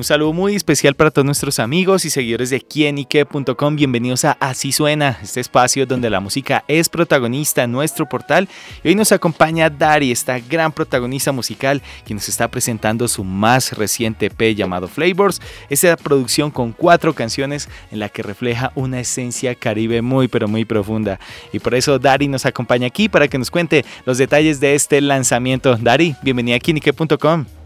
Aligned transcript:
Un 0.00 0.04
saludo 0.04 0.32
muy 0.32 0.56
especial 0.56 0.94
para 0.94 1.10
todos 1.10 1.26
nuestros 1.26 1.58
amigos 1.58 2.06
y 2.06 2.10
seguidores 2.10 2.48
de 2.48 2.62
quienique.com. 2.62 3.76
Bienvenidos 3.76 4.24
a 4.24 4.32
Así 4.40 4.72
Suena, 4.72 5.18
este 5.22 5.40
espacio 5.40 5.84
donde 5.84 6.08
la 6.08 6.20
música 6.20 6.64
es 6.68 6.88
protagonista 6.88 7.64
en 7.64 7.72
nuestro 7.72 8.08
portal. 8.08 8.48
Y 8.82 8.88
hoy 8.88 8.94
nos 8.94 9.12
acompaña 9.12 9.68
Dari, 9.68 10.10
esta 10.10 10.38
gran 10.38 10.72
protagonista 10.72 11.32
musical, 11.32 11.82
quien 12.06 12.16
nos 12.16 12.30
está 12.30 12.48
presentando 12.48 13.08
su 13.08 13.24
más 13.24 13.76
reciente 13.76 14.30
EP 14.34 14.56
llamado 14.56 14.88
Flavors. 14.88 15.38
Esta 15.68 15.98
producción 15.98 16.50
con 16.50 16.72
cuatro 16.72 17.12
canciones 17.12 17.68
en 17.90 17.98
la 17.98 18.08
que 18.08 18.22
refleja 18.22 18.72
una 18.76 19.00
esencia 19.00 19.54
caribe 19.54 20.00
muy 20.00 20.28
pero 20.28 20.48
muy 20.48 20.64
profunda. 20.64 21.20
Y 21.52 21.58
por 21.58 21.74
eso 21.74 21.98
Dari 21.98 22.26
nos 22.26 22.46
acompaña 22.46 22.86
aquí 22.86 23.10
para 23.10 23.28
que 23.28 23.36
nos 23.36 23.50
cuente 23.50 23.84
los 24.06 24.16
detalles 24.16 24.60
de 24.60 24.74
este 24.74 25.02
lanzamiento. 25.02 25.76
Dari, 25.76 26.16
bienvenida 26.22 26.56
a 26.56 26.58
quienique.com. 26.58 27.59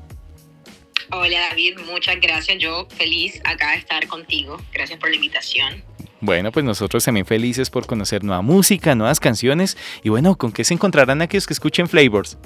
Hola 1.11 1.49
David, 1.51 1.79
muchas 1.91 2.21
gracias. 2.21 2.59
Yo 2.59 2.87
feliz 2.97 3.41
acá 3.45 3.73
de 3.73 3.79
estar 3.79 4.07
contigo. 4.07 4.61
Gracias 4.73 4.99
por 4.99 5.11
la 5.11 5.17
invitación. 5.17 5.85
Bueno, 6.21 6.53
pues 6.53 6.65
nosotros 6.65 7.05
también 7.05 7.27
felices 7.27 7.69
por 7.69 7.87
conocer 7.87 8.25
nueva 8.25 8.41
música, 8.41 8.95
nuevas 8.95 9.21
canciones 9.21 9.77
y 10.03 10.09
bueno, 10.09 10.37
¿con 10.37 10.53
qué 10.53 10.65
se 10.65 10.73
encontrarán 10.73 11.21
aquellos 11.21 11.47
que 11.47 11.53
escuchen 11.53 11.87
Flavors? 11.87 12.39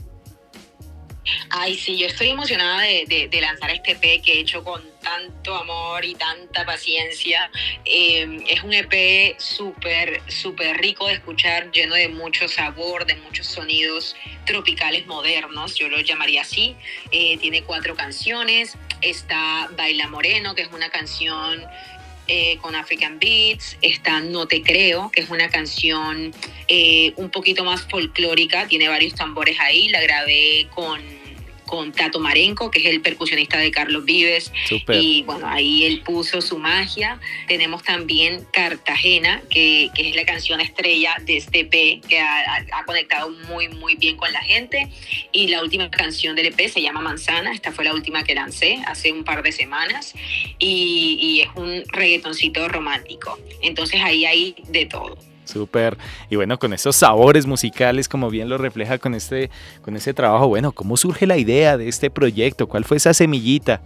Ay, 1.50 1.76
sí, 1.76 1.96
yo 1.96 2.06
estoy 2.06 2.28
emocionada 2.28 2.82
de, 2.82 3.38
lanzar 3.40 3.70
este 3.70 3.92
EP 3.92 4.22
que 4.22 4.32
he 4.32 4.40
hecho 4.40 4.64
con 4.64 4.82
tanto 5.08 5.56
amor 5.56 6.04
y 6.04 6.14
tanta 6.14 6.66
paciencia. 6.66 7.50
Em, 7.84 8.44
es 8.46 8.62
un 8.62 8.74
EP 8.74 9.36
súper, 9.38 10.20
súper 10.28 10.76
rico 10.78 11.06
de 11.06 11.14
escuchar, 11.14 11.70
lleno 11.70 11.94
de 11.94 12.08
mucho 12.08 12.46
sabor, 12.48 13.06
de 13.06 13.16
muchos 13.16 13.46
sonidos 13.46 14.14
tropicales 14.44 15.06
modernos, 15.06 15.76
yo 15.76 15.88
lo 15.88 16.00
llamaría 16.00 16.42
así. 16.42 16.76
Eh, 17.10 17.38
tiene 17.38 17.62
cuatro 17.62 17.94
canciones. 17.94 18.76
Está 19.00 19.68
Baila 19.76 20.08
Moreno, 20.08 20.54
que 20.54 20.62
es 20.62 20.72
una 20.72 20.90
canción 20.90 21.64
eh, 22.26 22.58
con 22.58 22.74
African 22.74 23.18
Beats, 23.18 23.78
está 23.80 24.20
No 24.20 24.46
Te 24.46 24.62
Creo, 24.62 25.10
que 25.10 25.22
es 25.22 25.30
una 25.30 25.48
canción 25.48 26.34
eh, 26.66 27.14
un 27.16 27.30
poquito 27.30 27.64
más 27.64 27.82
folclórica, 27.88 28.66
tiene 28.66 28.88
varios 28.88 29.14
tambores 29.14 29.58
ahí, 29.60 29.88
la 29.88 30.02
grabé 30.02 30.68
con 30.74 31.00
con 31.68 31.92
Tato 31.92 32.18
Marenco, 32.18 32.70
que 32.70 32.80
es 32.80 32.86
el 32.86 33.00
percusionista 33.02 33.58
de 33.58 33.70
Carlos 33.70 34.04
Vives. 34.04 34.50
Y 34.88 35.22
bueno, 35.22 35.46
ahí 35.46 35.84
él 35.84 36.00
puso 36.00 36.40
su 36.40 36.58
magia. 36.58 37.20
Tenemos 37.46 37.82
también 37.82 38.44
Cartagena, 38.52 39.42
que, 39.50 39.90
es 39.96 40.16
la 40.16 40.24
canción 40.24 40.60
estrella 40.60 41.16
de 41.22 41.36
este 41.36 41.60
EP, 41.60 42.02
que 42.08 42.18
ha, 42.18 42.84
conectado 42.86 43.30
muy, 43.48 43.68
muy 43.68 43.96
bien 43.96 44.16
con 44.16 44.32
la 44.32 44.40
gente. 44.40 44.88
Y 45.30 45.48
la 45.48 45.62
última 45.62 45.90
canción 45.90 46.34
del 46.34 46.46
EP 46.46 46.68
se 46.68 46.80
llama 46.80 47.02
Manzana. 47.02 47.52
Esta 47.52 47.70
fue 47.70 47.84
la 47.84 47.92
última 47.92 48.24
que 48.24 48.34
lancé 48.34 48.80
hace 48.86 49.12
un 49.12 49.24
par 49.24 49.42
de 49.42 49.52
semanas. 49.52 50.14
Y, 50.58 51.18
y 51.20 51.40
es 51.42 51.48
un 51.54 51.84
reggaetoncito 51.92 52.66
romántico. 52.68 53.38
Entonces 53.60 54.00
ahí 54.02 54.24
hay 54.24 54.56
de 54.68 54.86
todo. 54.86 55.18
Súper. 55.48 55.96
Y 56.28 56.36
bueno, 56.36 56.58
con 56.58 56.72
esos 56.72 56.94
sabores 56.94 57.46
musicales, 57.46 58.08
como 58.08 58.28
bien 58.28 58.48
lo 58.48 58.58
refleja 58.58 58.98
con 58.98 59.14
este, 59.14 59.50
con 59.82 59.96
ese 59.96 60.12
trabajo, 60.12 60.46
bueno, 60.48 60.72
¿cómo 60.72 60.96
surge 60.96 61.26
la 61.26 61.38
idea 61.38 61.78
de 61.78 61.88
este 61.88 62.10
proyecto? 62.10 62.68
¿Cuál 62.68 62.84
fue 62.84 62.98
esa 62.98 63.14
semillita? 63.14 63.80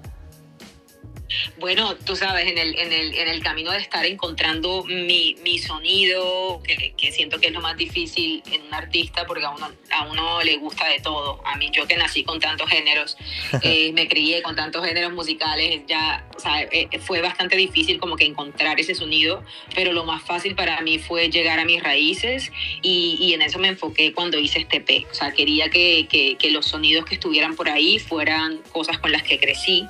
Bueno, 1.59 1.95
tú 1.97 2.17
sabes, 2.17 2.47
en 2.47 2.59
el, 2.59 2.77
en 2.79 2.93
el, 2.93 3.15
en 3.15 3.29
el 3.29 3.43
camino 3.43 3.71
de 3.71 3.79
estar 3.79 4.05
encontrando 4.05 4.85
mi, 4.85 5.37
mi 5.43 5.59
sonido, 5.59 6.61
que, 6.63 6.93
que, 6.97 7.13
siento 7.13 7.39
que 7.41 7.49
es 7.49 7.53
lo 7.53 7.61
más 7.61 7.77
difícil 7.77 8.43
en 8.51 8.63
un 8.63 8.75
artista, 8.75 9.25
porque 9.27 9.45
a 9.45 9.51
uno, 9.51 9.71
a 9.91 10.05
uno 10.07 10.43
le 10.43 10.57
gusta 10.59 10.87
de 10.89 11.01
todo. 11.01 11.41
A 11.47 11.57
mí, 11.57 11.71
yo 11.73 11.87
que 11.87 11.97
nací 11.97 12.25
con 12.25 12.41
tantos 12.41 12.69
géneros, 12.69 13.17
eh, 13.63 13.93
me 13.93 14.09
crié 14.09 14.43
con 14.43 14.57
tantos 14.57 14.85
géneros 14.85 15.13
musicales, 15.13 15.83
ya 15.87 16.27
sea, 16.43 16.63
eh, 16.63 16.89
fue 17.01 17.21
bastante 17.21 17.57
difícil 17.57 17.99
como 17.99 18.17
que 18.17 18.25
encontrar 18.25 18.79
ese 18.81 18.95
sonido, 18.95 19.43
pero 19.75 19.93
lo 19.93 20.05
más 20.05 20.23
fácil 20.23 20.55
para 20.55 20.81
mí 20.81 20.99
fue 20.99 21.31
llegar 21.31 21.59
a 21.59 21.65
mis 21.65 21.83
raíces 21.83 22.53
y, 22.83 23.33
en 23.33 23.41
eso 23.41 23.59
me 23.59 23.69
enfoqué 23.69 24.13
cuando 24.13 24.39
hice 24.39 24.59
este 24.59 24.81
P. 24.81 25.07
O 25.11 25.15
sea, 25.15 25.33
quería 25.33 25.71
que, 25.71 26.07
que, 26.09 26.37
que 26.37 26.51
los 26.51 26.67
sonidos 26.67 27.07
que 27.07 27.15
estuvieran 27.15 27.57
por 27.57 27.69
ahí 27.69 27.99
fueran 27.99 28.59
cosas 28.73 28.99
con 28.99 29.13
las 29.13 29.23
que 29.23 29.39
crecí. 29.39 29.87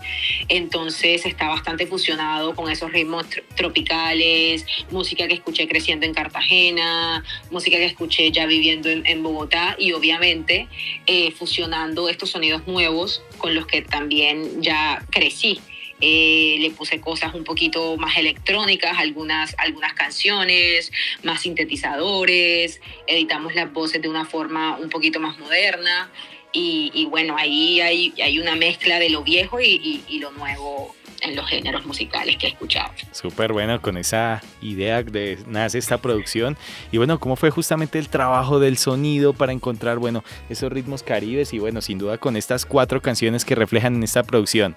Entonces, 0.49 1.27
está 1.27 1.49
bastante 1.49 1.87
fusionado 1.87 2.55
con 2.55 2.71
esos 2.71 2.93
ritmos 2.93 3.27
tropicales, 3.57 4.65
música 4.91 5.27
que 5.27 5.35
escuché 5.35 5.67
creciendo 5.67 6.07
en 6.07 6.15
Cartagena, 6.15 7.25
música 7.51 7.77
que 7.77 7.87
escuché 7.87 8.31
ya 8.31 8.47
viviendo 8.47 8.89
en, 8.89 9.23
Bogotá 9.23 9.77
y 9.79 9.93
obviamente 9.93 10.69
eh, 11.07 11.31
fusionando 11.31 12.09
estos 12.09 12.31
sonidos 12.31 12.67
nuevos 12.67 13.23
con 13.39 13.55
los 13.55 13.67
que 13.67 13.83
también 13.83 14.63
ya 14.63 15.05
crecí. 15.11 15.61
Eh, 16.05 16.57
le 16.59 16.71
puse 16.73 17.01
cosas 17.01 17.33
un 17.33 17.45
poquito 17.45 17.97
más 17.97 18.17
electrónicas, 18.17 18.99
algunas, 18.99 19.55
algunas 19.57 19.93
canciones, 19.93 20.91
más 21.23 21.43
sintetizadores, 21.43 22.81
editamos 23.07 23.55
las 23.55 23.73
voces 23.73 24.03
de 24.03 24.09
una 24.09 24.25
forma 24.25 24.77
un 24.79 24.91
poquito 24.91 25.21
más 25.21 25.39
moderna 25.39 26.11
y, 26.53 27.07
bueno, 27.09 27.37
ahí 27.39 27.81
hay, 27.81 28.13
hay, 28.23 28.39
una 28.39 28.57
mezcla 28.57 28.99
de 28.99 29.11
lo 29.11 29.23
viejo 29.23 29.61
y, 29.61 30.03
lo 30.21 30.33
nuevo 30.33 30.95
en 31.21 31.37
los 31.37 31.49
géneros 31.49 31.87
musicales 31.87 32.37
que 32.37 32.49
he 32.49 32.51
escuchado. 32.51 32.91
Súper 33.13 33.53
bueno, 33.53 33.81
con 33.81 33.97
esa 33.97 34.43
idea 34.61 35.05
de 35.05 35.39
nace 35.47 35.79
esta 35.79 35.99
producción. 35.99 36.57
Y 36.91 36.99
bueno, 36.99 37.21
¿cómo 37.21 37.37
fue 37.37 37.51
justamente 37.51 38.01
el 38.01 38.09
trabajo 38.09 38.59
del 38.59 38.77
sonido 38.77 39.33
para 39.33 39.53
encontrar, 39.53 39.99
bueno, 39.99 40.25
esos 40.51 40.73
ritmos 40.73 41.05
caribes 41.05 41.53
y 41.55 41.61
bueno, 41.61 41.81
sin 41.81 41.99
duda 41.99 42.19
con 42.19 42.37
estas 42.37 42.67
cuatro 42.67 43.01
canciones 43.01 43.45
que 43.45 43.55
reflejan 43.55 43.95
en 43.95 44.03
esta 44.03 44.25
producción? 44.25 44.77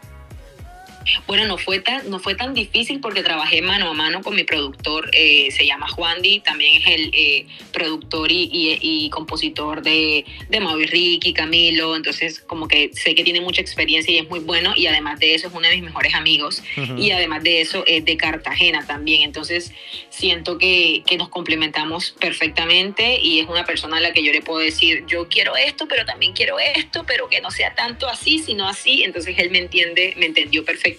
Bueno, 1.28 1.46
no 1.46 1.58
fue 1.58 1.80
tan, 1.80 2.10
no 2.10 2.20
fue 2.20 2.36
tan 2.36 2.54
difícil 2.54 3.00
porque 3.00 3.24
trabajé 3.24 3.62
mano 3.62 3.90
a 3.90 3.94
mano 3.94 4.22
con 4.22 4.36
mi 4.36 4.44
productor, 4.44 5.10
eh, 5.14 5.52
se 5.52 5.66
llama 5.66 5.88
Juan 5.88 6.22
Di, 6.22 6.40
también 6.40 6.82
es 6.82 6.88
el 6.88 7.12
eh, 7.14 7.46
productor 7.72 8.32
y, 8.32 8.50
y, 8.52 9.10
compositor 9.10 9.82
de, 9.82 10.26
de 10.50 10.60
Maui 10.60 10.86
Ricky, 10.86 11.34
Camilo, 11.34 11.96
entonces 11.96 12.40
como 12.40 12.68
que 12.68 12.92
sé 12.94 13.16
que 13.16 13.24
tiene 13.24 13.42
mucha 13.42 13.62
experiencia 13.62 14.14
y 14.14 14.18
es 14.18 14.30
muy 14.30 14.40
bueno 14.40 14.74
y 14.76 14.88
además 14.88 15.20
de 15.20 15.36
eso 15.36 15.48
es 15.48 15.54
uno 15.54 15.68
de 15.68 15.76
mis 15.76 15.84
mejores 15.84 16.14
amigos 16.16 16.64
y 16.98 17.12
además 17.12 17.44
de 17.44 17.62
eso 17.62 17.84
es 17.86 18.04
de 18.04 18.18
Cartagena 18.18 18.86
también, 18.86 19.22
entonces 19.22 19.74
siento 20.10 20.58
que, 20.58 21.04
que 21.06 21.18
nos 21.18 21.30
complementamos 21.30 22.16
perfectamente 22.20 23.20
y 23.22 23.40
es 23.40 23.48
una 23.48 23.64
persona 23.64 23.98
a 23.98 24.00
la 24.00 24.12
que 24.12 24.24
yo 24.24 24.32
le 24.32 24.42
puedo 24.42 24.60
decir, 24.60 25.04
yo 25.08 25.28
quiero 25.28 25.56
esto, 25.56 25.88
pero 25.88 26.06
también 26.06 26.34
quiero 26.34 26.58
esto, 26.60 27.04
pero 27.06 27.30
que 27.30 27.42
no 27.42 27.52
sea 27.52 27.76
tanto 27.76 28.08
así, 28.08 28.40
sino 28.40 28.68
así, 28.68 29.04
entonces 29.04 29.36
él 29.38 29.52
me 29.52 29.60
entiende, 29.60 30.14
me 30.18 30.26
entendió 30.26 30.66
perfectamente 30.66 30.95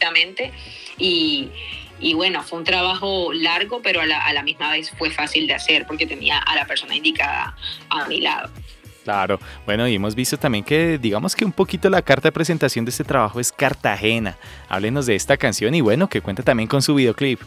y, 0.98 1.48
y 2.00 2.14
bueno, 2.14 2.42
fue 2.42 2.58
un 2.58 2.64
trabajo 2.64 3.32
largo, 3.32 3.80
pero 3.82 4.00
a 4.00 4.06
la, 4.06 4.20
a 4.20 4.32
la, 4.32 4.42
misma 4.42 4.70
vez 4.72 4.90
fue 4.90 5.10
fácil 5.10 5.46
de 5.46 5.54
hacer 5.54 5.86
porque 5.86 6.06
tenía 6.06 6.38
a 6.38 6.54
la 6.54 6.66
persona 6.66 6.94
indicada 6.96 7.56
a 7.90 8.06
mi 8.06 8.20
lado. 8.20 8.50
Claro, 9.04 9.38
bueno, 9.64 9.86
y 9.86 9.94
hemos 9.94 10.16
visto 10.16 10.36
también 10.36 10.64
que 10.64 10.98
digamos 10.98 11.36
que 11.36 11.44
un 11.44 11.52
poquito 11.52 11.88
la 11.88 12.02
carta 12.02 12.28
de 12.28 12.32
presentación 12.32 12.84
de 12.84 12.90
este 12.90 13.04
trabajo 13.04 13.38
es 13.38 13.52
Cartagena. 13.52 14.36
Háblenos 14.68 15.06
de 15.06 15.14
esta 15.14 15.36
canción 15.36 15.74
y 15.74 15.80
bueno, 15.80 16.08
que 16.08 16.20
cuenta 16.20 16.42
también 16.42 16.68
con 16.68 16.82
su 16.82 16.94
videoclip. 16.94 17.40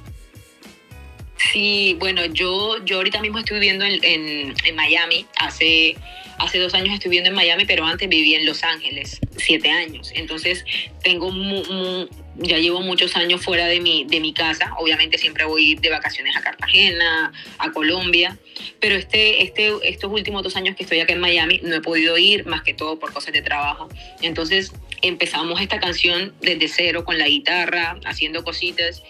Sí, 1.35 1.97
bueno, 1.99 2.25
yo, 2.25 2.83
yo 2.85 2.97
ahorita 2.97 3.21
mismo 3.21 3.39
estoy 3.39 3.59
viviendo 3.59 3.83
en, 3.83 4.03
en, 4.03 4.55
en 4.63 4.75
Miami. 4.75 5.25
Hace 5.37 5.97
Hace 6.39 6.57
dos 6.57 6.73
años 6.73 6.93
estoy 6.93 7.09
viviendo 7.09 7.29
en 7.29 7.35
Miami, 7.35 7.65
pero 7.65 7.85
antes 7.85 8.07
viví 8.07 8.33
en 8.33 8.45
Los 8.45 8.63
Ángeles, 8.63 9.19
siete 9.35 9.69
años. 9.69 10.11
Entonces, 10.15 10.63
tengo 11.03 11.29
ya 12.39 12.57
llevo 12.57 12.81
muchos 12.81 13.15
años 13.15 13.43
fuera 13.43 13.67
de 13.67 13.79
mi, 13.79 14.05
de 14.05 14.19
mi 14.19 14.33
casa. 14.33 14.73
Obviamente 14.77 15.17
siempre 15.17 15.45
voy 15.45 15.75
de 15.75 15.89
vacaciones 15.89 16.35
a 16.35 16.41
Cartagena, 16.41 17.31
a 17.57 17.71
Colombia. 17.71 18.37
Pero 18.79 18.95
este, 18.95 19.43
este, 19.43 19.71
estos 19.83 20.11
últimos 20.11 20.43
dos 20.43 20.55
años 20.55 20.75
que 20.75 20.83
estoy 20.83 20.99
acá 20.99 21.13
en 21.13 21.19
Miami 21.19 21.59
no 21.63 21.75
he 21.75 21.81
podido 21.81 22.17
ir 22.17 22.45
más 22.45 22.61
que 22.63 22.73
todo 22.73 22.99
por 22.99 23.13
cosas 23.13 23.33
de 23.33 23.41
trabajo. 23.41 23.89
Entonces 24.21 24.73
empezamos 25.01 25.61
esta 25.61 25.79
canción 25.79 26.33
desde 26.41 26.67
cero 26.67 27.03
con 27.05 27.17
la 27.17 27.27
guitarra, 27.27 27.99
haciendo 28.05 28.43
cositas 28.43 29.03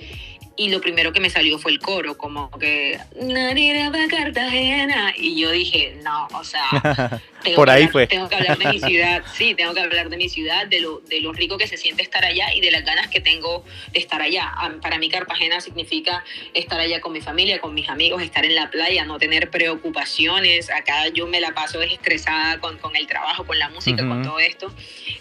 y 0.59 0.67
lo 0.67 0.81
primero 0.81 1.13
que 1.13 1.21
me 1.21 1.29
salió 1.29 1.57
fue 1.57 1.71
el 1.71 1.79
coro, 1.79 2.17
como 2.17 2.51
que 2.51 2.99
Narira 3.15 3.89
Cartagena 4.09 5.13
y 5.15 5.39
yo 5.39 5.51
dije, 5.51 5.97
no, 6.03 6.27
o 6.33 6.43
sea, 6.43 7.21
tengo 7.43 7.55
por 7.55 7.69
ahí 7.69 7.87
fue. 7.87 8.07
Tengo 8.07 8.27
que 8.27 8.35
hablar 8.35 8.57
de 8.57 8.73
mi 8.73 8.79
ciudad, 8.81 9.23
sí, 9.33 9.55
tengo 9.55 9.73
que 9.73 9.79
hablar 9.79 10.09
de 10.09 10.17
mi 10.17 10.27
ciudad, 10.27 10.67
de 10.67 10.81
lo, 10.81 10.99
de 10.99 11.21
lo 11.21 11.31
rico 11.31 11.57
que 11.57 11.65
se 11.65 11.77
siente 11.77 12.03
estar 12.03 12.25
allá 12.25 12.53
y 12.53 12.59
de 12.59 12.71
las 12.71 12.83
ganas 12.83 13.07
que 13.07 13.21
tengo 13.21 13.63
de 13.93 13.99
estar 13.99 14.21
allá. 14.21 14.51
Para 14.81 14.97
mí 14.97 15.07
Cartagena 15.07 15.61
significa 15.61 16.25
estar 16.53 16.77
allá 16.77 16.99
con 16.99 17.13
mi 17.13 17.21
familia, 17.21 17.61
con 17.61 17.73
mis 17.73 17.87
amigos, 17.87 18.21
estar 18.21 18.43
en 18.43 18.55
la 18.55 18.69
playa, 18.69 19.05
no 19.05 19.17
tener 19.17 19.49
preocupaciones. 19.49 20.69
Acá 20.71 21.07
yo 21.07 21.25
me 21.25 21.39
la 21.39 21.53
paso 21.53 21.81
estresada 21.81 22.59
con, 22.59 22.77
con 22.79 22.97
el 22.97 23.07
trabajo, 23.07 23.45
con 23.45 23.57
la 23.57 23.69
música, 23.69 24.05
con 24.05 24.23
todo 24.23 24.39
esto. 24.39 24.73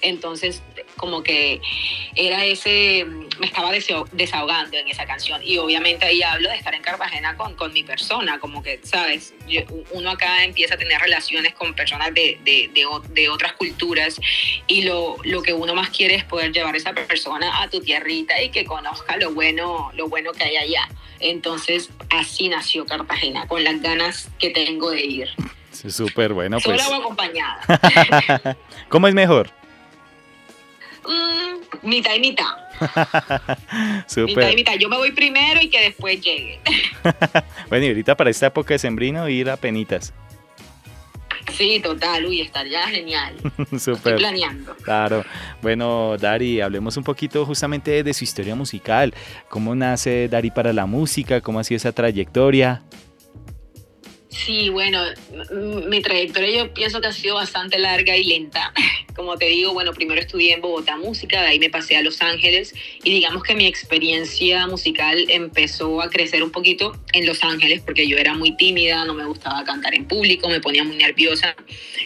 Entonces, 0.02 0.64
como 0.96 1.22
que 1.22 1.60
era 2.16 2.44
ese, 2.44 3.06
me 3.38 3.46
estaba 3.46 3.70
desahogando 3.70 4.76
en 4.76 4.88
esa 4.88 5.06
canción. 5.06 5.27
Y 5.42 5.58
obviamente 5.58 6.06
ahí 6.06 6.22
hablo 6.22 6.48
de 6.48 6.56
estar 6.56 6.74
en 6.74 6.82
Cartagena 6.82 7.36
con, 7.36 7.54
con 7.54 7.72
mi 7.72 7.82
persona, 7.82 8.38
como 8.38 8.62
que, 8.62 8.80
¿sabes? 8.82 9.34
uno 9.90 10.10
acá 10.10 10.44
empieza 10.44 10.74
a 10.74 10.78
tener 10.78 11.00
relaciones 11.00 11.54
con 11.54 11.74
personas 11.74 12.12
de, 12.14 12.38
de, 12.44 12.70
de, 13.10 13.28
otras 13.28 13.52
culturas 13.54 14.20
y 14.66 14.82
lo, 14.82 15.16
lo, 15.24 15.42
que 15.42 15.52
uno 15.52 15.74
más 15.74 15.90
quiere 15.90 16.14
es 16.14 16.24
poder 16.24 16.52
llevar 16.52 16.74
a 16.74 16.78
esa 16.78 16.92
persona 16.92 17.62
a 17.62 17.68
tu 17.68 17.80
tierrita 17.80 18.40
y 18.42 18.50
que 18.50 18.64
conozca 18.64 19.16
lo 19.16 19.32
bueno, 19.32 19.90
lo 19.94 20.08
bueno 20.08 20.32
que 20.32 20.44
hay 20.44 20.56
allá. 20.56 20.88
Entonces, 21.20 21.90
así 22.10 22.48
nació 22.48 22.86
Cartagena, 22.86 23.46
con 23.46 23.64
las 23.64 23.80
ganas 23.82 24.28
que 24.38 24.50
tengo 24.50 24.90
de 24.90 25.04
ir. 25.04 25.28
Súper 25.72 26.32
bueno, 26.32 26.58
pues. 26.60 26.82
Solo 26.82 26.96
acompañada. 26.96 27.60
¿Cómo 28.88 29.06
es 29.08 29.14
mejor? 29.14 29.50
Mm, 31.06 31.88
mitad 31.88 32.14
y 32.14 32.20
mitad. 32.20 32.67
Mitad 34.26 34.50
y 34.50 34.56
mitad. 34.56 34.74
Yo 34.78 34.88
me 34.88 34.96
voy 34.96 35.12
primero 35.12 35.60
y 35.60 35.68
que 35.68 35.80
después 35.80 36.20
llegue. 36.20 36.60
bueno, 37.68 37.86
y 37.86 37.88
ahorita 37.88 38.16
para 38.16 38.30
esta 38.30 38.46
época 38.46 38.74
de 38.74 38.78
sembrino 38.78 39.28
ir 39.28 39.50
a 39.50 39.56
penitas. 39.56 40.12
Sí, 41.52 41.80
total, 41.80 42.26
uy, 42.26 42.40
estaría 42.40 42.86
genial. 42.88 43.34
Súper. 43.78 43.94
Estoy 43.94 44.12
planeando. 44.14 44.76
Claro. 44.76 45.24
Bueno, 45.62 46.16
Dari, 46.18 46.60
hablemos 46.60 46.96
un 46.96 47.04
poquito 47.04 47.44
justamente 47.46 48.02
de 48.02 48.14
su 48.14 48.24
historia 48.24 48.54
musical. 48.54 49.14
¿Cómo 49.48 49.74
nace 49.74 50.28
Dari 50.28 50.50
para 50.50 50.72
la 50.72 50.86
música? 50.86 51.40
¿Cómo 51.40 51.58
ha 51.58 51.64
sido 51.64 51.78
esa 51.78 51.92
trayectoria? 51.92 52.82
Sí, 54.28 54.68
bueno, 54.68 55.02
mi 55.88 56.00
trayectoria 56.00 56.64
yo 56.64 56.74
pienso 56.74 57.00
que 57.00 57.08
ha 57.08 57.12
sido 57.12 57.34
bastante 57.34 57.78
larga 57.78 58.16
y 58.16 58.24
lenta. 58.24 58.72
Como 59.18 59.36
te 59.36 59.46
digo, 59.46 59.72
bueno, 59.72 59.92
primero 59.92 60.20
estudié 60.20 60.54
en 60.54 60.60
Bogotá 60.60 60.96
música, 60.96 61.42
de 61.42 61.48
ahí 61.48 61.58
me 61.58 61.70
pasé 61.70 61.96
a 61.96 62.02
Los 62.02 62.22
Ángeles 62.22 62.72
y 63.02 63.10
digamos 63.10 63.42
que 63.42 63.56
mi 63.56 63.66
experiencia 63.66 64.64
musical 64.68 65.26
empezó 65.28 66.00
a 66.00 66.08
crecer 66.08 66.44
un 66.44 66.52
poquito 66.52 66.96
en 67.12 67.26
Los 67.26 67.42
Ángeles 67.42 67.82
porque 67.84 68.06
yo 68.06 68.16
era 68.16 68.34
muy 68.34 68.56
tímida, 68.56 69.04
no 69.04 69.14
me 69.14 69.24
gustaba 69.24 69.64
cantar 69.64 69.96
en 69.96 70.06
público, 70.06 70.48
me 70.48 70.60
ponía 70.60 70.84
muy 70.84 70.94
nerviosa. 70.94 71.56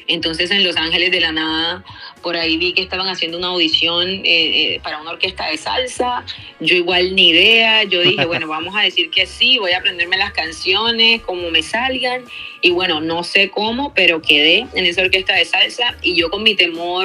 Entonces 0.07 0.51
en 0.51 0.65
Los 0.65 0.79
Ángeles 0.79 1.11
de 1.11 1.21
la 1.21 1.33
nada 1.33 1.85
por 2.23 2.37
ahí 2.37 2.57
vi 2.57 2.73
que 2.73 2.83
estaban 2.83 3.09
haciendo 3.09 3.37
una 3.37 3.49
audición 3.49 4.09
eh, 4.09 4.23
eh, 4.25 4.81
para 4.83 5.01
una 5.01 5.11
orquesta 5.11 5.49
de 5.49 5.59
salsa. 5.59 6.25
Yo 6.61 6.77
igual 6.77 7.15
ni 7.15 7.31
idea. 7.31 7.83
Yo 7.83 8.01
dije, 8.01 8.25
bueno, 8.25 8.47
vamos 8.49 8.75
a 8.77 8.83
decir 8.83 9.11
que 9.11 9.27
sí, 9.27 9.59
voy 9.59 9.73
a 9.73 9.79
aprenderme 9.79 10.17
las 10.17 10.33
canciones 10.33 11.21
como 11.23 11.51
me 11.51 11.63
salgan. 11.63 12.25
Y 12.63 12.71
bueno, 12.71 13.01
no 13.01 13.25
sé 13.25 13.51
cómo, 13.51 13.93
pero 13.93 14.23
quedé 14.23 14.69
en 14.75 14.87
esa 14.87 15.03
orquesta 15.03 15.35
de 15.35 15.45
salsa 15.45 15.97
y 16.01 16.15
yo 16.15 16.31
con 16.31 16.45
mi 16.45 16.55
temor, 16.55 17.02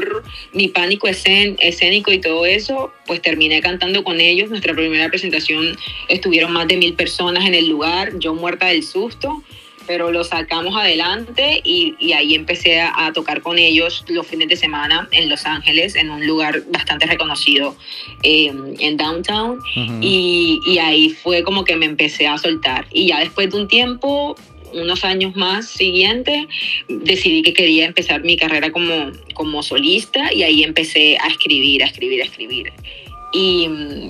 mi 0.54 0.68
pánico 0.68 1.08
escénico 1.08 2.12
y 2.12 2.20
todo 2.20 2.46
eso, 2.46 2.92
pues 3.06 3.22
terminé 3.22 3.62
cantando 3.62 4.04
con 4.04 4.20
ellos. 4.20 4.50
Nuestra 4.50 4.74
primera 4.74 5.10
presentación 5.10 5.78
estuvieron 6.08 6.52
más 6.52 6.68
de 6.68 6.78
mil 6.78 6.94
personas 6.94 7.46
en 7.46 7.54
el 7.54 7.68
lugar, 7.68 8.18
yo 8.20 8.34
muerta 8.34 8.68
del 8.68 8.84
susto 8.84 9.44
pero 9.88 10.12
lo 10.12 10.24
sacamos 10.24 10.76
adelante 10.76 11.62
y, 11.64 11.96
y 11.98 12.12
ahí 12.12 12.36
empecé 12.36 12.82
a, 12.82 13.12
tocar 13.14 13.42
con 13.42 13.58
ellos 13.58 14.04
los 14.10 14.28
fines 14.28 14.50
de 14.50 14.58
semana 14.58 15.08
en 15.12 15.30
Los 15.30 15.46
Ángeles, 15.46 15.96
en 15.96 16.12
un 16.12 16.28
lugar 16.28 16.62
bastante 16.70 17.06
reconocido 17.06 17.76
eh, 18.22 18.52
en 18.80 18.98
Downtown. 18.98 19.60
y, 20.02 20.60
y 20.68 20.78
ahí 20.78 21.10
fue 21.10 21.42
como 21.42 21.64
que 21.64 21.78
me 21.78 21.86
empecé 21.86 22.28
a 22.28 22.38
soltar. 22.38 22.86
Y 22.92 23.08
ya 23.08 23.20
después 23.20 23.50
de 23.50 23.58
un 23.58 23.68
tiempo, 23.70 24.36
unos 24.74 25.04
años 25.04 25.36
más 25.36 25.68
siguientes, 25.68 26.46
decidí 26.88 27.42
que 27.42 27.54
quería 27.54 27.86
empezar 27.86 28.22
mi 28.24 28.38
carrera 28.38 28.72
como, 28.72 29.12
como 29.34 29.64
solista 29.64 30.34
y 30.34 30.44
ahí 30.44 30.64
empecé 30.64 31.18
a 31.20 31.28
escribir, 31.28 31.84
a 31.84 31.88
escribir, 31.88 32.22
a 32.22 32.26
escribir. 32.26 32.74
Y, 33.34 33.70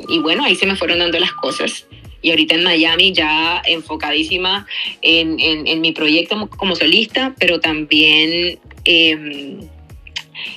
y 0.10 0.20
bueno, 0.20 0.44
ahí 0.44 0.56
se 0.56 0.66
me 0.66 0.76
fueron 0.76 1.00
dando 1.00 1.20
las 1.20 1.32
cosas 1.34 1.88
y 2.22 2.32
ahorita 2.32 2.56
en 2.56 2.64
Miami 2.64 3.14
ya 3.14 3.62
enfocadísima 3.66 4.66
en, 5.02 5.40
en, 5.40 5.82
mi 5.82 5.92
proyecto 5.92 6.50
como 6.50 6.76
solista, 6.76 7.34
pero 7.40 7.60
también 7.60 8.60
em, 8.86 9.60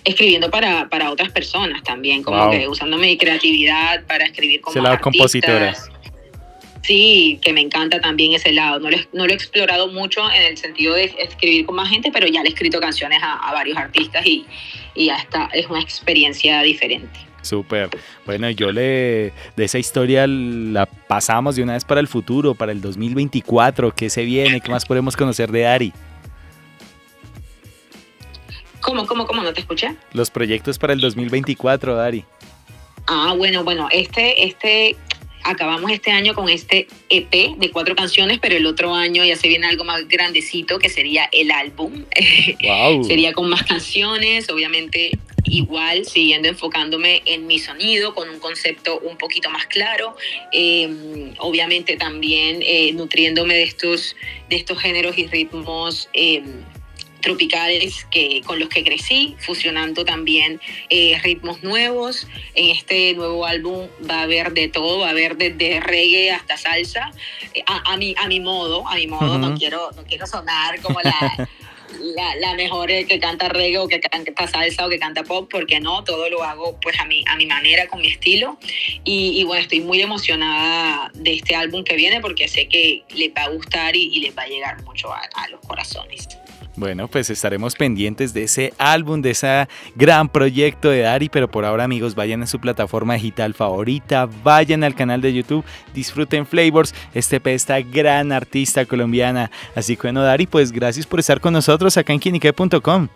escribiendo 0.05 0.50
para, 0.50 0.88
para, 0.88 1.11
otras 1.11 1.31
personas 1.31 1.82
también, 1.82 2.23
como 2.23 2.50
que 2.50 2.67
usando 2.67 2.97
mi 2.97 3.17
creatividad 3.17 4.05
para 4.06 4.25
escribir 4.25 4.61
como 4.62 4.88
ese 4.88 5.00
compositora. 5.00 5.76
Sí, 6.82 7.38
que 7.42 7.52
me 7.52 7.60
encanta 7.60 8.00
también 8.00 8.32
ese 8.32 8.52
lado. 8.52 8.80
No 8.80 8.90
lo, 8.90 8.96
no 9.12 9.26
lo, 9.26 9.32
he 9.32 9.34
explorado 9.34 9.88
mucho 9.88 10.22
en 10.30 10.42
el 10.42 10.56
sentido 10.56 10.94
de 10.94 11.14
escribir 11.18 11.66
con 11.66 11.76
más 11.76 11.88
gente, 11.88 12.10
pero 12.12 12.26
ya 12.26 12.42
le 12.42 12.48
he 12.48 12.52
escrito 12.52 12.80
canciones 12.80 13.22
a, 13.22 13.34
a 13.48 13.52
varios 13.52 13.76
artistas 13.76 14.24
y, 14.24 14.46
y 14.94 15.06
ya 15.06 15.16
está, 15.16 15.48
es 15.52 15.66
una 15.66 15.80
experiencia 15.80 16.62
diferente. 16.62 17.20
Súper. 17.42 17.88
Bueno, 18.26 18.50
yo 18.50 18.70
le 18.70 19.32
de 19.56 19.64
esa 19.64 19.78
historia 19.78 20.26
la 20.26 20.86
pasamos 20.86 21.56
de 21.56 21.62
una 21.62 21.72
vez 21.74 21.84
para 21.84 22.00
el 22.00 22.08
futuro, 22.08 22.54
para 22.54 22.72
el 22.72 22.80
2024. 22.80 23.94
¿Qué 23.94 24.10
se 24.10 24.24
viene? 24.24 24.60
¿Qué 24.60 24.70
más 24.70 24.84
podemos 24.84 25.16
conocer 25.16 25.50
de 25.50 25.66
Ari? 25.66 25.92
¿Cómo, 28.80 29.06
cómo, 29.06 29.26
cómo? 29.26 29.42
¿No 29.42 29.52
te 29.52 29.60
escuché? 29.60 29.94
Los 30.12 30.30
proyectos 30.30 30.78
para 30.78 30.92
el 30.92 31.00
2024, 31.00 32.00
Ari. 32.00 32.24
Ah, 33.06 33.34
bueno, 33.36 33.64
bueno, 33.64 33.88
este, 33.90 34.44
este, 34.44 34.96
acabamos 35.42 35.90
este 35.90 36.10
año 36.10 36.34
con 36.34 36.48
este 36.48 36.87
EP 37.08 37.56
de 37.56 37.70
cuatro 37.70 37.94
canciones, 37.94 38.38
pero 38.40 38.56
el 38.56 38.66
otro 38.66 38.94
año 38.94 39.25
ya 39.25 39.37
se 39.37 39.48
viene 39.48 39.66
algo 39.66 39.84
más 39.84 40.06
grandecito 40.08 40.78
que 40.78 40.88
sería 40.88 41.28
el 41.32 41.50
álbum. 41.50 42.04
Wow. 42.62 43.04
sería 43.04 43.32
con 43.32 43.48
más 43.48 43.62
canciones, 43.64 44.48
obviamente 44.50 45.12
igual 45.44 46.04
siguiendo 46.04 46.48
enfocándome 46.48 47.22
en 47.25 47.46
mi 47.46 47.58
sonido 47.58 48.14
con 48.14 48.28
un 48.28 48.38
concepto 48.38 48.98
un 49.00 49.16
poquito 49.16 49.50
más 49.50 49.66
claro, 49.66 50.16
em, 50.52 51.34
obviamente 51.38 51.96
también 51.96 52.60
eh, 52.62 52.92
nutriéndome 52.92 53.54
de 53.54 53.64
estos, 53.64 54.16
de 54.48 54.56
estos 54.56 54.78
géneros 54.78 55.19
y 55.19 55.26
ritmos. 55.26 56.08
Em, 56.12 56.64
tropicales 57.20 58.06
que, 58.11 58.43
con 58.44 58.58
los 58.58 58.69
que 58.69 58.84
crecí, 58.84 59.37
fusionando 59.38 60.05
también 60.05 60.61
eh, 60.88 61.19
ritmos 61.22 61.62
nuevos. 61.62 62.26
En 62.55 62.70
este 62.70 63.14
nuevo 63.14 63.46
álbum 63.46 63.88
va 64.08 64.20
a 64.20 64.22
haber 64.22 64.52
de 64.52 64.69
todo, 64.69 65.00
va 65.00 65.08
a 65.08 65.11
haber 65.11 65.37
desde 65.37 65.81
reggae 65.81 66.31
hasta 66.31 66.56
salsa, 66.56 67.11
eh, 67.55 67.62
a, 67.67 67.93
a, 67.93 67.96
mi, 67.96 68.14
a 68.19 68.26
mi 68.28 68.40
modo, 68.40 68.87
a 68.88 68.94
mi 68.96 69.06
modo, 69.06 69.38
no, 69.38 69.56
quiero, 69.56 69.90
no 69.96 70.05
quiero 70.05 70.26
sonar 70.26 70.81
como 70.81 71.00
la, 71.00 71.49
la, 71.99 72.37
la, 72.37 72.55
mejor 72.55 72.88
que 72.88 73.19
canta 73.20 73.49
reggae 73.49 73.78
o 73.78 73.88
que 73.88 74.00
canta 74.00 74.46
salsa 74.46 74.87
o 74.87 74.88
que 74.88 74.99
canta 74.99 75.23
pop, 75.23 75.49
porque 75.50 75.81
no, 75.81 76.05
todo 76.05 76.28
lo 76.28 76.43
hago 76.43 76.78
pues 76.81 76.99
a 77.00 77.04
mi, 77.04 77.25
a 77.26 77.37
mi 77.37 77.47
manera, 77.47 77.87
con 77.88 78.00
mi 78.00 78.09
estilo. 78.09 78.59
Y, 79.04 79.42
bueno, 79.44 79.62
estoy 79.62 79.80
muy 79.80 80.00
emocionada 80.00 81.11
de 81.14 81.35
este 81.35 81.54
álbum 81.54 81.85
que 81.85 81.97
viene 81.97 82.21
porque 82.21 82.49
sé 82.49 82.68
que 82.68 83.02
les 83.14 83.30
va 83.30 83.44
a 83.44 83.49
gustar 83.49 83.97
y, 83.97 84.21
les 84.21 84.37
va 84.37 84.42
a 84.42 84.49
llegar 84.49 84.83
mucho 84.85 85.12
a, 85.12 85.21
a 85.35 85.49
los 85.49 85.61
corazones. 85.61 86.28
Bueno, 86.80 87.08
pues 87.08 87.28
estaremos 87.28 87.75
pendientes 87.75 88.32
de 88.32 88.44
ese 88.44 88.72
álbum, 88.78 89.20
de 89.20 89.32
ese 89.32 89.68
gran 89.96 90.30
proyecto 90.30 90.88
de 90.88 91.00
Dari, 91.00 91.28
pero 91.28 91.50
por 91.50 91.66
ahora 91.66 91.84
amigos, 91.84 92.14
vayan 92.14 92.42
a 92.42 92.46
su 92.46 92.58
plataforma 92.58 93.12
digital 93.12 93.52
favorita, 93.52 94.26
vayan 94.42 94.82
al 94.82 94.94
canal 94.94 95.20
de 95.20 95.34
YouTube, 95.34 95.62
disfruten 95.92 96.46
Flavors, 96.46 96.94
este 97.12 97.38
esta 97.52 97.82
gran 97.82 98.32
artista 98.32 98.87
colombiana. 98.87 99.50
Así 99.76 99.94
que 99.94 100.04
bueno, 100.04 100.22
Dari, 100.22 100.46
pues 100.46 100.72
gracias 100.72 101.04
por 101.04 101.20
estar 101.20 101.38
con 101.38 101.52
nosotros 101.52 101.99
acá 101.99 102.14
en 102.14 102.18
quienique.com. 102.18 103.08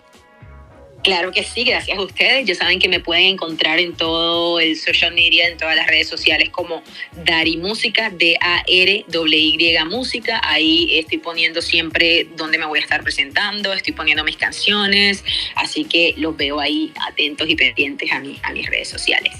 Claro 1.05 1.33
que 1.33 1.45
sí, 1.45 1.65
gracias 1.65 1.99
a 1.99 2.01
ustedes. 2.01 2.47
Ya 2.47 2.55
saben 2.55 2.79
que 2.79 2.89
me 2.89 2.99
pueden 2.99 3.27
encontrar 3.27 3.79
en 3.79 3.93
todo 3.93 4.59
el 4.59 4.75
social 4.75 5.13
media, 5.15 5.47
en 5.47 5.59
todas 5.59 5.77
las 5.77 5.87
redes 5.87 6.09
sociales 6.09 6.49
como 6.49 6.83
Dari 7.25 7.59
Música, 7.59 8.09
D-A-R-W-Y 8.09 9.85
Música. 9.85 10.41
Ahí 10.43 10.99
estoy 10.99 11.19
poniendo 11.19 11.61
siempre 11.61 12.27
dónde 12.37 12.57
me 12.57 12.65
voy 12.65 12.79
a 12.79 12.83
estar 12.83 13.03
presentando, 13.03 13.75
estoy 13.75 13.93
poniendo 13.93 14.25
mis 14.25 14.39
canciones, 14.39 15.23
así 15.57 15.85
que 15.85 16.15
los 16.17 16.35
veo 16.39 16.59
ahí 16.59 16.91
atentos 17.07 17.51
y 17.51 17.55
pendientes 17.55 18.11
a, 18.11 18.23
a 18.43 18.53
mis 18.53 18.67
redes 18.67 18.89
sociales. 18.89 19.33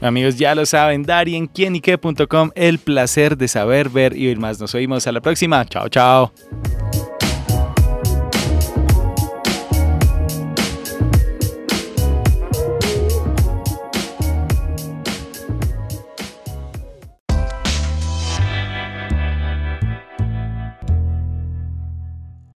Amigos, 0.00 0.38
ya 0.38 0.54
lo 0.54 0.64
saben, 0.64 1.02
Dari 1.02 1.36
en 1.36 1.46
quienique.com, 1.46 2.50
el 2.54 2.78
placer 2.78 3.36
de 3.36 3.46
saber, 3.46 3.90
ver 3.90 4.16
y 4.16 4.28
oír 4.28 4.38
más. 4.38 4.58
Nos 4.58 4.74
oímos 4.74 5.06
a 5.06 5.12
la 5.12 5.20
próxima. 5.20 5.66
Chao, 5.66 5.90
chao. 5.90 6.32